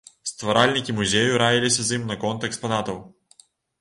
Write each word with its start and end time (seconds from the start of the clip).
Стваральнікі 0.27 0.95
музею 0.99 1.37
раіліся 1.43 1.85
з 1.91 1.99
ім 1.99 2.07
наконт 2.13 2.49
экспанатаў. 2.51 2.97